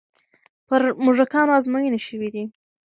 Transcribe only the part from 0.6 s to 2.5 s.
پر موږکانو ازموینې شوې دي.